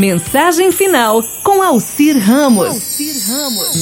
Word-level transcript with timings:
Mensagem 0.00 0.72
final 0.72 1.22
com 1.42 1.62
Alcir 1.62 2.16
Ramos. 2.18 2.68
Alcir 2.68 3.12
Ramos. 3.28 3.76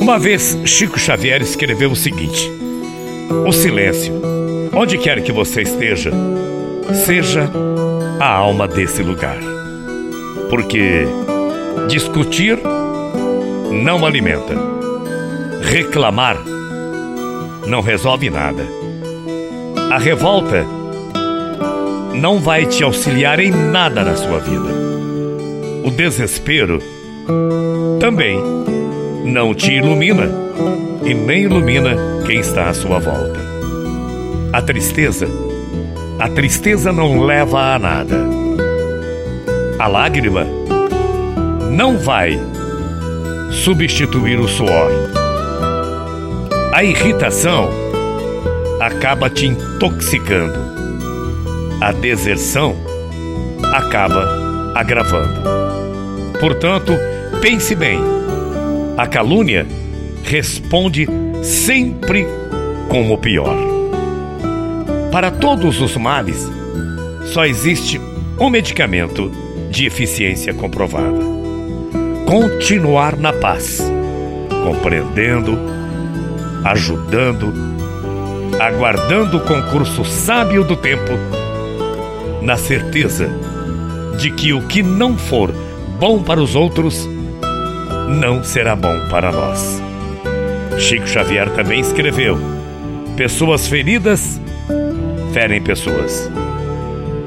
Uma 0.00 0.18
vez 0.18 0.56
Chico 0.64 0.98
Xavier 0.98 1.42
escreveu 1.42 1.90
o 1.90 1.94
seguinte: 1.94 2.50
O 3.46 3.52
silêncio, 3.52 4.14
onde 4.74 4.96
quer 4.96 5.22
que 5.22 5.30
você 5.30 5.60
esteja, 5.60 6.10
seja 7.04 7.50
a 8.18 8.32
alma 8.34 8.66
desse 8.66 9.02
lugar. 9.02 9.36
Porque 10.48 11.06
discutir 11.86 12.58
não 13.84 14.06
alimenta, 14.06 14.54
reclamar 15.60 16.42
não 17.66 17.82
resolve 17.82 18.30
nada. 18.30 18.66
A 19.90 19.98
revolta 19.98 20.64
não 22.14 22.38
vai 22.38 22.66
te 22.66 22.82
auxiliar 22.82 23.40
em 23.40 23.50
nada 23.50 24.04
na 24.04 24.16
sua 24.16 24.38
vida. 24.38 24.68
O 25.84 25.90
desespero 25.90 26.78
também 27.98 28.40
não 29.24 29.54
te 29.54 29.72
ilumina 29.72 30.28
e 31.04 31.14
nem 31.14 31.44
ilumina 31.44 31.96
quem 32.26 32.40
está 32.40 32.68
à 32.68 32.74
sua 32.74 32.98
volta. 32.98 33.40
A 34.52 34.60
tristeza, 34.60 35.26
a 36.18 36.28
tristeza 36.28 36.92
não 36.92 37.24
leva 37.24 37.74
a 37.74 37.78
nada. 37.78 38.16
A 39.78 39.86
lágrima 39.86 40.46
não 41.70 41.98
vai 41.98 42.38
substituir 43.50 44.38
o 44.38 44.46
suor. 44.46 44.90
A 46.72 46.84
irritação 46.84 47.68
acaba 48.80 49.30
te 49.30 49.46
intoxicando. 49.46 50.91
A 51.80 51.92
deserção 51.92 52.76
acaba 53.72 54.72
agravando. 54.74 55.42
Portanto, 56.38 56.92
pense 57.40 57.74
bem. 57.74 57.98
A 58.96 59.06
calúnia 59.06 59.66
responde 60.24 61.08
sempre 61.42 62.26
com 62.88 63.12
o 63.12 63.18
pior. 63.18 63.56
Para 65.10 65.30
todos 65.30 65.80
os 65.80 65.96
males, 65.96 66.48
só 67.26 67.44
existe 67.44 68.00
um 68.38 68.48
medicamento 68.48 69.30
de 69.70 69.86
eficiência 69.86 70.52
comprovada: 70.54 71.18
continuar 72.26 73.16
na 73.16 73.32
paz, 73.32 73.82
compreendendo, 74.64 75.58
ajudando, 76.64 77.52
aguardando 78.60 79.38
o 79.38 79.40
concurso 79.40 80.04
sábio 80.04 80.64
do 80.64 80.76
tempo, 80.76 81.12
na 82.42 82.56
certeza 82.56 83.30
de 84.18 84.30
que 84.30 84.52
o 84.52 84.66
que 84.66 84.82
não 84.82 85.16
for 85.16 85.52
bom 85.98 86.22
para 86.22 86.40
os 86.40 86.54
outros 86.54 87.08
não 88.08 88.42
será 88.42 88.74
bom 88.74 89.08
para 89.08 89.32
nós. 89.32 89.80
Chico 90.78 91.06
Xavier 91.06 91.48
também 91.50 91.80
escreveu: 91.80 92.38
Pessoas 93.16 93.66
feridas 93.66 94.40
ferem 95.32 95.62
pessoas. 95.62 96.30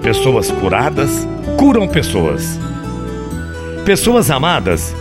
Pessoas 0.02 0.52
curadas 0.52 1.28
curam 1.58 1.88
pessoas. 1.88 2.60
Pessoas 3.86 4.30
amadas 4.30 4.96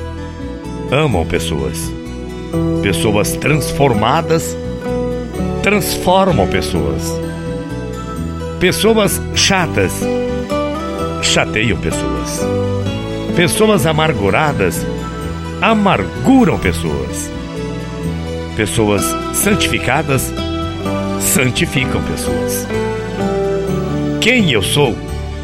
amam 0.90 1.26
pessoas. 1.26 1.92
Pessoas 2.82 3.32
transformadas 3.32 4.56
transformam 5.62 6.46
pessoas. 6.46 7.12
Pessoas 8.64 9.20
chatas 9.34 9.92
chateiam 11.20 11.78
pessoas. 11.78 12.40
Pessoas 13.36 13.84
amarguradas 13.84 14.86
amarguram 15.60 16.58
pessoas. 16.58 17.30
Pessoas 18.56 19.02
santificadas 19.34 20.32
santificam 21.20 22.02
pessoas. 22.04 22.66
Quem 24.22 24.50
eu 24.52 24.62
sou 24.62 24.96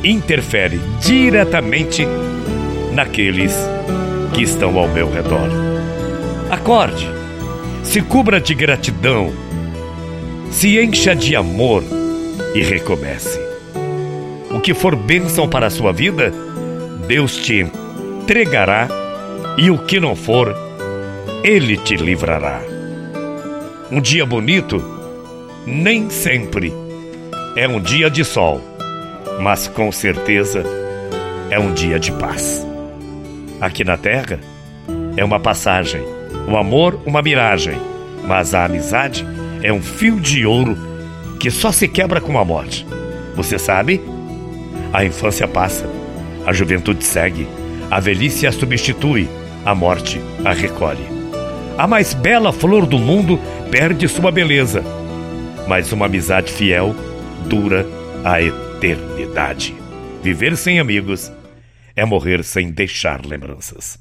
interfere 0.02 0.80
diretamente 1.02 2.06
naqueles 2.90 3.54
que 4.32 4.44
estão 4.44 4.78
ao 4.78 4.88
meu 4.88 5.12
redor. 5.12 5.50
Acorde, 6.50 7.06
se 7.82 8.00
cubra 8.00 8.40
de 8.40 8.54
gratidão, 8.54 9.30
se 10.50 10.80
encha 10.80 11.14
de 11.14 11.36
amor 11.36 11.99
e 12.54 12.62
recomece. 12.62 13.40
O 14.50 14.60
que 14.60 14.74
for 14.74 14.96
bênção 14.96 15.48
para 15.48 15.66
a 15.66 15.70
sua 15.70 15.92
vida, 15.92 16.32
Deus 17.06 17.36
te 17.36 17.60
entregará, 17.60 18.88
e 19.56 19.70
o 19.70 19.78
que 19.78 20.00
não 20.00 20.16
for, 20.16 20.54
Ele 21.42 21.76
te 21.76 21.96
livrará. 21.96 22.60
Um 23.90 24.00
dia 24.00 24.24
bonito 24.24 24.82
nem 25.66 26.08
sempre 26.10 26.72
é 27.56 27.66
um 27.68 27.80
dia 27.80 28.10
de 28.10 28.24
sol, 28.24 28.60
mas 29.40 29.68
com 29.68 29.90
certeza 29.92 30.64
é 31.50 31.58
um 31.58 31.72
dia 31.72 31.98
de 31.98 32.12
paz. 32.12 32.66
Aqui 33.60 33.84
na 33.84 33.96
terra 33.96 34.38
é 35.16 35.24
uma 35.24 35.38
passagem, 35.38 36.02
o 36.48 36.56
amor, 36.56 37.00
uma 37.04 37.22
miragem, 37.22 37.76
mas 38.26 38.54
a 38.54 38.64
amizade 38.64 39.26
é 39.62 39.72
um 39.72 39.82
fio 39.82 40.18
de 40.18 40.46
ouro 40.46 40.89
que 41.40 41.50
só 41.50 41.72
se 41.72 41.88
quebra 41.88 42.20
com 42.20 42.38
a 42.38 42.44
morte. 42.44 42.86
Você 43.34 43.58
sabe? 43.58 44.00
A 44.92 45.04
infância 45.04 45.48
passa, 45.48 45.88
a 46.46 46.52
juventude 46.52 47.02
segue, 47.02 47.48
a 47.90 47.98
velhice 47.98 48.46
a 48.46 48.52
substitui, 48.52 49.28
a 49.64 49.74
morte 49.74 50.20
a 50.44 50.52
recolhe. 50.52 51.04
A 51.78 51.86
mais 51.86 52.12
bela 52.12 52.52
flor 52.52 52.84
do 52.84 52.98
mundo 52.98 53.40
perde 53.70 54.06
sua 54.06 54.30
beleza, 54.30 54.84
mas 55.66 55.90
uma 55.92 56.06
amizade 56.06 56.52
fiel 56.52 56.94
dura 57.48 57.86
a 58.22 58.42
eternidade. 58.42 59.74
Viver 60.22 60.56
sem 60.56 60.78
amigos 60.78 61.32
é 61.96 62.04
morrer 62.04 62.44
sem 62.44 62.70
deixar 62.70 63.24
lembranças. 63.24 63.98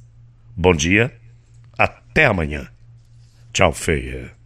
Bom 0.57 0.73
dia, 0.73 1.13
até 1.77 2.25
amanhã. 2.25 2.67
Tchau, 3.53 3.71
feia. 3.71 4.38